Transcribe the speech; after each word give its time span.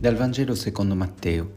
Dal 0.00 0.14
Vangelo 0.14 0.54
secondo 0.54 0.94
Matteo. 0.94 1.50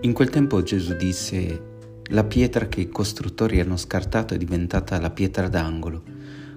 In 0.00 0.12
quel 0.12 0.30
tempo 0.30 0.64
Gesù 0.64 0.96
disse, 0.96 1.62
la 2.06 2.24
pietra 2.24 2.66
che 2.66 2.80
i 2.80 2.88
costruttori 2.88 3.60
hanno 3.60 3.76
scartato 3.76 4.34
è 4.34 4.36
diventata 4.36 4.98
la 4.98 5.10
pietra 5.10 5.46
d'angolo. 5.46 6.02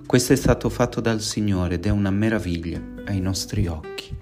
Questo 0.03 0.33
è 0.33 0.35
stato 0.35 0.67
fatto 0.67 1.01
dal 1.01 1.21
Signore 1.21 1.75
ed 1.75 1.85
è 1.85 1.89
una 1.89 2.09
meraviglia 2.09 2.81
ai 3.05 3.21
nostri 3.21 3.67
occhi. 3.67 4.17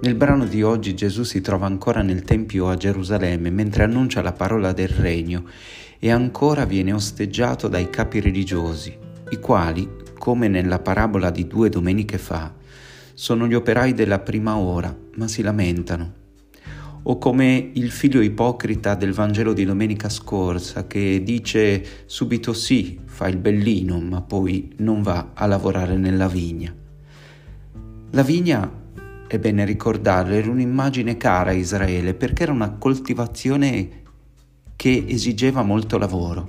Nel 0.00 0.14
brano 0.14 0.46
di 0.46 0.62
oggi 0.62 0.94
Gesù 0.94 1.24
si 1.24 1.42
trova 1.42 1.66
ancora 1.66 2.00
nel 2.00 2.22
Tempio 2.22 2.70
a 2.70 2.76
Gerusalemme 2.76 3.50
mentre 3.50 3.82
annuncia 3.82 4.22
la 4.22 4.32
parola 4.32 4.72
del 4.72 4.88
Regno 4.88 5.44
e 5.98 6.10
ancora 6.10 6.64
viene 6.64 6.94
osteggiato 6.94 7.68
dai 7.68 7.90
capi 7.90 8.20
religiosi, 8.20 8.96
i 9.28 9.38
quali, 9.40 9.86
come 10.16 10.48
nella 10.48 10.78
parabola 10.78 11.28
di 11.28 11.46
due 11.46 11.68
domeniche 11.68 12.16
fa, 12.16 12.50
sono 13.12 13.46
gli 13.46 13.54
operai 13.54 13.92
della 13.92 14.20
prima 14.20 14.56
ora, 14.56 15.04
ma 15.16 15.28
si 15.28 15.42
lamentano. 15.42 16.24
O 17.08 17.18
come 17.18 17.70
il 17.74 17.90
figlio 17.90 18.20
ipocrita 18.20 18.94
del 18.94 19.12
Vangelo 19.12 19.52
di 19.52 19.64
domenica 19.64 20.08
scorsa 20.08 20.86
che 20.86 21.22
dice 21.22 21.84
subito 22.06 22.52
sì, 22.52 22.98
fa 23.04 23.28
il 23.28 23.36
bellino, 23.36 24.00
ma 24.00 24.20
poi 24.22 24.72
non 24.78 25.02
va 25.02 25.30
a 25.34 25.46
lavorare 25.46 25.96
nella 25.96 26.26
vigna. 26.26 26.74
La 28.10 28.22
vigna, 28.22 28.68
è 29.28 29.38
bene 29.38 29.64
ricordarlo, 29.64 30.34
era 30.34 30.50
un'immagine 30.50 31.16
cara 31.16 31.50
a 31.50 31.54
Israele 31.54 32.14
perché 32.14 32.44
era 32.44 32.52
una 32.52 32.72
coltivazione 32.72 34.02
che 34.74 35.04
esigeva 35.06 35.62
molto 35.62 35.98
lavoro. 35.98 36.48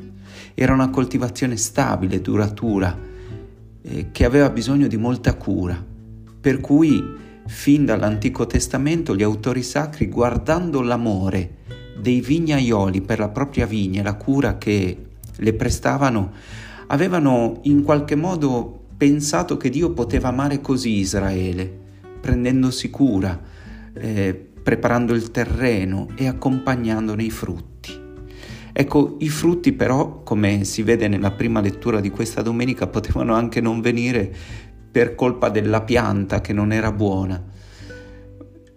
Era 0.55 0.73
una 0.73 0.89
coltivazione 0.89 1.55
stabile, 1.55 2.19
duratura, 2.19 2.97
eh, 3.83 4.07
che 4.11 4.25
aveva 4.25 4.49
bisogno 4.49 4.87
di 4.87 4.97
molta 4.97 5.35
cura 5.35 5.95
per 6.47 6.61
cui 6.61 7.03
fin 7.47 7.85
dall'Antico 7.85 8.45
Testamento 8.45 9.15
gli 9.15 9.23
autori 9.23 9.63
sacri, 9.63 10.07
guardando 10.07 10.81
l'amore 10.81 11.55
dei 11.99 12.21
vignaioli 12.21 13.01
per 13.01 13.19
la 13.19 13.29
propria 13.29 13.65
vigna 13.65 14.01
e 14.01 14.03
la 14.03 14.15
cura 14.15 14.57
che 14.57 14.97
le 15.35 15.53
prestavano, 15.53 16.31
avevano 16.87 17.59
in 17.63 17.83
qualche 17.83 18.15
modo 18.15 18.85
pensato 18.97 19.57
che 19.57 19.69
Dio 19.69 19.91
poteva 19.91 20.29
amare 20.29 20.61
così 20.61 20.97
Israele, 20.97 21.71
prendendosi 22.19 22.89
cura, 22.89 23.39
eh, 23.93 24.47
preparando 24.61 25.13
il 25.13 25.31
terreno 25.31 26.07
e 26.15 26.27
accompagnandone 26.27 27.23
i 27.23 27.29
frutti. 27.29 28.05
Ecco, 28.73 29.15
i 29.19 29.29
frutti 29.29 29.73
però, 29.73 30.21
come 30.21 30.63
si 30.63 30.83
vede 30.83 31.07
nella 31.07 31.31
prima 31.31 31.61
lettura 31.61 31.99
di 31.99 32.11
questa 32.11 32.41
domenica, 32.41 32.85
potevano 32.85 33.33
anche 33.33 33.59
non 33.59 33.81
venire 33.81 34.35
per 34.91 35.15
colpa 35.15 35.49
della 35.49 35.81
pianta 35.81 36.41
che 36.41 36.53
non 36.53 36.71
era 36.71 36.91
buona 36.91 37.55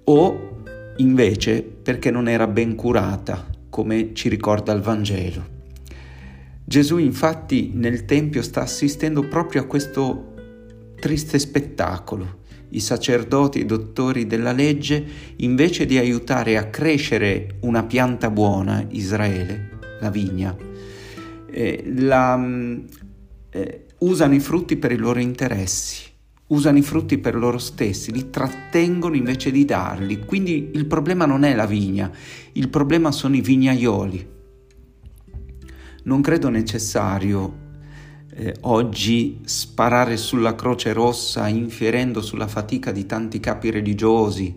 o 0.04 0.48
invece 0.96 1.62
perché 1.62 2.10
non 2.10 2.28
era 2.28 2.46
ben 2.46 2.74
curata, 2.74 3.46
come 3.68 4.12
ci 4.12 4.28
ricorda 4.28 4.72
il 4.72 4.80
Vangelo. 4.80 5.58
Gesù 6.64 6.98
infatti 6.98 7.70
nel 7.74 8.04
Tempio 8.04 8.42
sta 8.42 8.62
assistendo 8.62 9.26
proprio 9.26 9.62
a 9.62 9.66
questo 9.66 10.34
triste 10.98 11.38
spettacolo. 11.38 12.38
I 12.72 12.80
sacerdoti 12.80 13.58
e 13.58 13.62
i 13.62 13.66
dottori 13.66 14.26
della 14.26 14.52
legge, 14.52 15.04
invece 15.36 15.86
di 15.86 15.98
aiutare 15.98 16.56
a 16.56 16.66
crescere 16.66 17.56
una 17.60 17.82
pianta 17.82 18.30
buona, 18.30 18.86
Israele, 18.90 19.70
la 20.00 20.10
vigna, 20.10 20.56
eh, 21.50 21.82
la, 21.96 22.36
mm, 22.36 22.78
eh, 23.50 23.86
usano 24.00 24.34
i 24.34 24.40
frutti 24.40 24.76
per 24.76 24.92
i 24.92 24.96
loro 24.96 25.18
interessi 25.18 26.08
usano 26.50 26.78
i 26.78 26.82
frutti 26.82 27.18
per 27.18 27.34
loro 27.34 27.58
stessi, 27.58 28.12
li 28.12 28.30
trattengono 28.30 29.14
invece 29.14 29.50
di 29.50 29.64
darli. 29.64 30.24
Quindi 30.24 30.70
il 30.74 30.86
problema 30.86 31.26
non 31.26 31.44
è 31.44 31.54
la 31.54 31.66
vigna, 31.66 32.10
il 32.52 32.68
problema 32.68 33.12
sono 33.12 33.36
i 33.36 33.40
vignaioli. 33.40 34.28
Non 36.02 36.20
credo 36.22 36.48
necessario 36.48 37.68
eh, 38.34 38.56
oggi 38.62 39.40
sparare 39.44 40.16
sulla 40.16 40.54
croce 40.54 40.92
rossa 40.92 41.46
infierendo 41.46 42.20
sulla 42.20 42.48
fatica 42.48 42.90
di 42.90 43.06
tanti 43.06 43.38
capi 43.38 43.70
religiosi, 43.70 44.54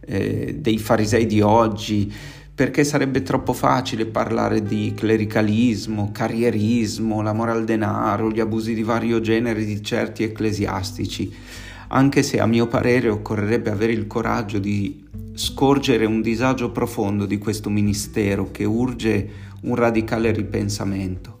eh, 0.00 0.56
dei 0.58 0.78
farisei 0.78 1.26
di 1.26 1.40
oggi, 1.40 2.12
perché 2.54 2.84
sarebbe 2.84 3.22
troppo 3.22 3.52
facile 3.52 4.06
parlare 4.06 4.62
di 4.62 4.92
clericalismo, 4.94 6.10
carrierismo, 6.12 7.20
l'amore 7.20 7.50
al 7.50 7.64
denaro, 7.64 8.30
gli 8.30 8.38
abusi 8.38 8.74
di 8.74 8.84
vario 8.84 9.20
genere 9.20 9.64
di 9.64 9.82
certi 9.82 10.22
ecclesiastici, 10.22 11.34
anche 11.88 12.22
se 12.22 12.38
a 12.38 12.46
mio 12.46 12.68
parere 12.68 13.08
occorrerebbe 13.08 13.70
avere 13.70 13.92
il 13.92 14.06
coraggio 14.06 14.60
di 14.60 15.04
scorgere 15.34 16.04
un 16.04 16.22
disagio 16.22 16.70
profondo 16.70 17.26
di 17.26 17.38
questo 17.38 17.70
ministero 17.70 18.52
che 18.52 18.64
urge 18.64 19.28
un 19.62 19.74
radicale 19.74 20.30
ripensamento. 20.30 21.40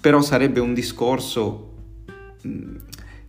Però 0.00 0.22
sarebbe 0.22 0.60
un 0.60 0.72
discorso 0.72 1.72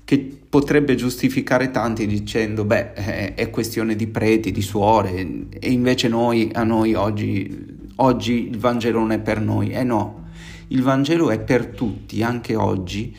che 0.09 0.39
potrebbe 0.49 0.95
giustificare 0.95 1.69
tanti 1.69 2.07
dicendo 2.07 2.65
beh 2.65 2.93
è 3.35 3.47
questione 3.51 3.95
di 3.95 4.07
preti, 4.07 4.51
di 4.51 4.63
suore 4.63 5.47
e 5.51 5.69
invece 5.69 6.07
noi, 6.07 6.49
a 6.51 6.63
noi 6.63 6.95
oggi, 6.95 7.91
oggi 7.97 8.49
il 8.49 8.57
Vangelo 8.57 8.97
non 8.97 9.11
è 9.11 9.19
per 9.19 9.39
noi. 9.39 9.69
Eh 9.69 9.83
no, 9.83 10.29
il 10.69 10.81
Vangelo 10.81 11.29
è 11.29 11.39
per 11.39 11.67
tutti, 11.67 12.23
anche 12.23 12.55
oggi, 12.55 13.15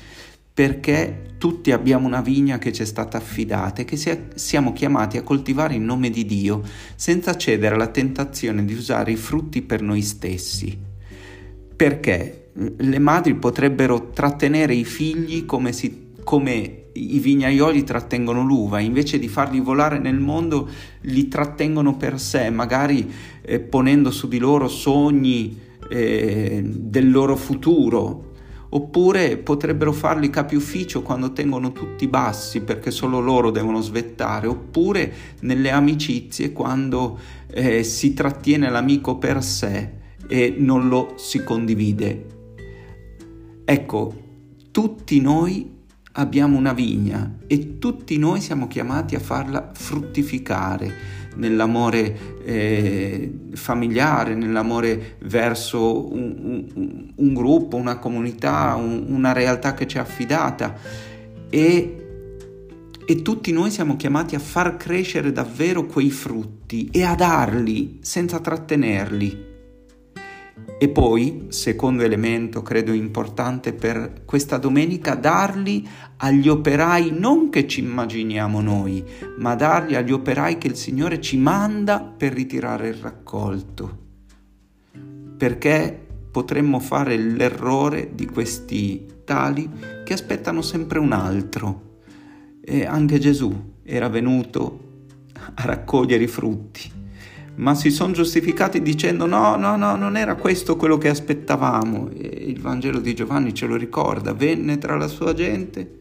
perché 0.53 1.37
tutti 1.39 1.71
abbiamo 1.71 2.09
una 2.09 2.23
vigna 2.23 2.59
che 2.59 2.73
ci 2.73 2.83
è 2.83 2.87
stata 2.87 3.19
affidata 3.19 3.83
e 3.83 3.85
che 3.85 3.97
siamo 4.35 4.73
chiamati 4.73 5.17
a 5.17 5.23
coltivare 5.23 5.75
in 5.75 5.85
nome 5.85 6.11
di 6.11 6.27
Dio 6.27 6.61
senza 6.97 7.37
cedere 7.37 7.77
alla 7.77 7.87
tentazione 7.87 8.65
di 8.65 8.75
usare 8.75 9.13
i 9.13 9.17
frutti 9.17 9.63
per 9.63 9.81
noi 9.81 10.03
stessi. 10.03 10.77
Perché 11.77 12.51
le 12.79 12.99
madri 12.99 13.37
potrebbero 13.37 14.11
trattenere 14.11 14.75
i 14.75 14.85
figli 14.85 15.47
come 15.47 15.73
si 15.73 16.09
come 16.31 16.80
i 16.93 17.19
vignaioli 17.19 17.85
trattengono 17.85 18.43
l'uva, 18.43 18.81
invece 18.81 19.19
di 19.19 19.29
farli 19.29 19.61
volare 19.61 19.99
nel 19.99 20.19
mondo, 20.19 20.69
li 21.03 21.29
trattengono 21.29 21.97
per 21.97 22.19
sé, 22.19 22.51
magari 22.51 23.11
eh, 23.43 23.61
ponendo 23.61 24.11
su 24.11 24.29
di 24.29 24.39
loro 24.39 24.69
sogni 24.69 25.59
eh, 25.89 26.63
del 26.65 27.11
loro 27.11 27.37
futuro. 27.37 28.29
Oppure 28.73 29.37
potrebbero 29.37 29.91
farli 29.91 30.31
capi 30.31 30.55
ufficio 30.55 31.03
quando 31.03 31.33
tengono 31.33 31.73
tutti 31.73 32.07
bassi 32.07 32.61
perché 32.61 32.93
solo 32.93 33.19
loro 33.19 33.51
devono 33.51 33.81
svettare, 33.81 34.47
oppure 34.47 35.13
nelle 35.41 35.71
amicizie 35.71 36.53
quando 36.53 37.19
eh, 37.49 37.83
si 37.83 38.15
trattiene 38.15 38.71
l'amico 38.71 39.19
per 39.19 39.43
sé 39.43 39.91
e 40.29 40.55
non 40.57 40.89
lo 40.89 41.15
si 41.17 41.43
condivide. 41.43 42.27
Ecco, 43.65 44.15
tutti 44.71 45.21
noi 45.21 45.79
abbiamo 46.21 46.57
una 46.57 46.73
vigna 46.73 47.39
e 47.47 47.79
tutti 47.79 48.17
noi 48.19 48.41
siamo 48.41 48.69
chiamati 48.69 49.15
a 49.15 49.21
farla 49.21 49.71
fruttificare 49.73 51.19
nell'amore 51.37 52.43
eh, 52.45 53.33
familiare, 53.55 54.35
nell'amore 54.35 55.17
verso 55.21 56.13
un, 56.13 56.67
un, 56.75 57.13
un 57.15 57.35
gruppo, 57.35 57.77
una 57.77 57.99
comunità, 57.99 58.75
un, 58.77 59.07
una 59.09 59.33
realtà 59.33 59.75
che 59.75 59.87
ci 59.87 59.97
è 59.97 60.01
affidata. 60.01 60.77
E, 61.49 61.97
e 63.07 63.23
tutti 63.23 63.53
noi 63.53 63.71
siamo 63.71 63.97
chiamati 63.97 64.35
a 64.35 64.41
far 64.41 64.77
crescere 64.77 65.33
davvero 65.33 65.87
quei 65.87 66.11
frutti 66.11 66.89
e 66.93 67.03
a 67.03 67.15
darli 67.15 67.99
senza 68.03 68.39
trattenerli 68.39 69.49
e 70.83 70.89
poi, 70.89 71.49
secondo 71.51 72.05
elemento 72.05 72.63
credo 72.63 72.95
importante 72.95 73.75
per 73.75 74.23
questa 74.25 74.57
domenica, 74.57 75.15
darli 75.15 75.87
agli 76.17 76.49
operai 76.49 77.11
non 77.13 77.51
che 77.51 77.67
ci 77.69 77.81
immaginiamo 77.81 78.63
noi, 78.63 79.05
ma 79.37 79.55
darli 79.55 79.95
agli 79.95 80.11
operai 80.11 80.57
che 80.57 80.69
il 80.69 80.77
Signore 80.77 81.21
ci 81.21 81.37
manda 81.37 82.01
per 82.01 82.33
ritirare 82.33 82.89
il 82.89 82.95
raccolto. 82.95 83.99
Perché 85.37 86.07
potremmo 86.31 86.81
fare 86.81 87.15
l'errore 87.19 88.13
di 88.15 88.25
questi 88.25 89.05
tali 89.23 89.69
che 90.03 90.15
aspettano 90.15 90.63
sempre 90.63 90.99
un 90.99 91.13
altro. 91.13 91.99
E 92.65 92.87
anche 92.87 93.19
Gesù 93.19 93.75
era 93.83 94.09
venuto 94.09 95.09
a 95.57 95.63
raccogliere 95.63 96.25
i 96.25 96.27
frutti 96.27 97.00
ma 97.57 97.75
si 97.75 97.91
sono 97.91 98.13
giustificati 98.13 98.81
dicendo 98.81 99.27
no, 99.27 99.57
no, 99.57 99.77
no, 99.77 99.97
non 99.97 100.17
era 100.17 100.35
questo 100.35 100.77
quello 100.77 100.99
che 100.99 101.09
aspettavamo. 101.09 102.11
E 102.11 102.27
il 102.47 102.61
Vangelo 102.61 103.01
di 103.01 103.15
Giovanni 103.15 103.55
ce 103.55 103.67
lo 103.67 103.77
ricorda, 103.77 104.33
venne 104.33 104.79
tra 104.79 104.97
la 104.97 105.09
sua 105.09 105.35
gente 105.35 105.99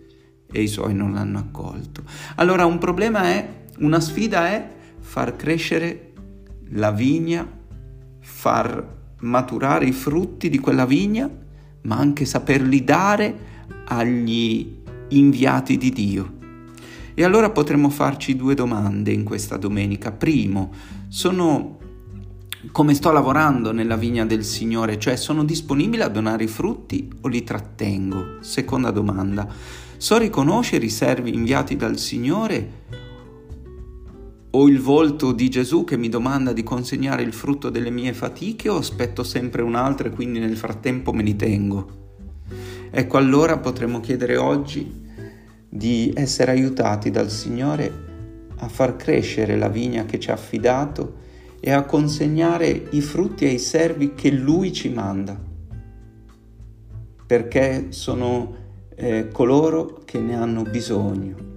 e 0.51 0.61
i 0.61 0.67
suoi 0.67 0.93
non 0.93 1.13
l'hanno 1.13 1.39
accolto. 1.39 2.03
Allora 2.35 2.65
un 2.65 2.77
problema 2.77 3.23
è, 3.23 3.65
una 3.79 3.99
sfida 3.99 4.47
è 4.47 4.69
far 4.99 5.35
crescere 5.35 6.13
la 6.71 6.91
vigna, 6.91 7.47
far 8.19 8.97
maturare 9.21 9.85
i 9.85 9.91
frutti 9.91 10.49
di 10.49 10.59
quella 10.59 10.85
vigna, 10.85 11.29
ma 11.81 11.97
anche 11.97 12.25
saperli 12.25 12.83
dare 12.83 13.47
agli 13.85 14.77
inviati 15.09 15.77
di 15.77 15.91
Dio. 15.91 16.37
E 17.19 17.25
allora 17.25 17.49
potremmo 17.49 17.89
farci 17.89 18.37
due 18.37 18.53
domande 18.53 19.11
in 19.11 19.25
questa 19.25 19.57
domenica. 19.57 20.13
Primo, 20.13 20.71
sono 21.09 21.77
come 22.71 22.93
sto 22.93 23.11
lavorando 23.11 23.73
nella 23.73 23.97
vigna 23.97 24.25
del 24.25 24.45
Signore, 24.45 24.97
cioè 24.97 25.17
sono 25.17 25.43
disponibile 25.43 26.03
a 26.03 26.07
donare 26.07 26.45
i 26.45 26.47
frutti 26.47 27.11
o 27.19 27.27
li 27.27 27.43
trattengo? 27.43 28.37
Seconda 28.39 28.91
domanda, 28.91 29.45
so 29.97 30.17
riconoscere 30.17 30.85
i 30.85 30.89
servi 30.89 31.33
inviati 31.33 31.75
dal 31.75 31.97
Signore 31.97 32.71
o 34.51 34.69
il 34.69 34.79
volto 34.79 35.33
di 35.33 35.49
Gesù 35.49 35.83
che 35.83 35.97
mi 35.97 36.07
domanda 36.07 36.53
di 36.53 36.63
consegnare 36.63 37.23
il 37.23 37.33
frutto 37.33 37.69
delle 37.69 37.89
mie 37.89 38.13
fatiche 38.13 38.69
o 38.69 38.77
aspetto 38.77 39.23
sempre 39.23 39.61
un 39.61 39.75
altro 39.75 40.07
e 40.07 40.11
quindi 40.11 40.39
nel 40.39 40.55
frattempo 40.55 41.11
me 41.11 41.23
li 41.23 41.35
tengo? 41.35 41.89
Ecco 42.89 43.17
allora 43.17 43.57
potremmo 43.57 43.99
chiedere 43.99 44.37
oggi 44.37 45.07
di 45.69 46.11
essere 46.15 46.51
aiutati 46.51 47.11
dal 47.11 47.29
Signore 47.29 48.07
a 48.57 48.67
far 48.67 48.95
crescere 48.95 49.55
la 49.55 49.69
vigna 49.69 50.05
che 50.05 50.19
ci 50.19 50.31
ha 50.31 50.33
affidato 50.33 51.27
e 51.59 51.71
a 51.71 51.83
consegnare 51.83 52.87
i 52.91 53.01
frutti 53.01 53.45
ai 53.45 53.59
servi 53.59 54.13
che 54.15 54.31
Lui 54.31 54.73
ci 54.73 54.89
manda, 54.89 55.39
perché 57.25 57.87
sono 57.89 58.55
eh, 58.95 59.27
coloro 59.31 60.01
che 60.05 60.19
ne 60.19 60.35
hanno 60.35 60.63
bisogno. 60.63 61.47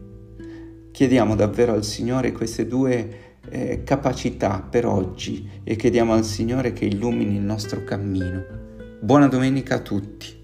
Chiediamo 0.90 1.34
davvero 1.34 1.72
al 1.72 1.84
Signore 1.84 2.32
queste 2.32 2.66
due 2.66 3.38
eh, 3.48 3.82
capacità 3.82 4.60
per 4.68 4.86
oggi 4.86 5.48
e 5.64 5.74
chiediamo 5.76 6.12
al 6.12 6.24
Signore 6.24 6.72
che 6.72 6.84
illumini 6.84 7.36
il 7.36 7.42
nostro 7.42 7.82
cammino. 7.84 8.44
Buona 9.00 9.26
domenica 9.26 9.76
a 9.76 9.80
tutti. 9.80 10.41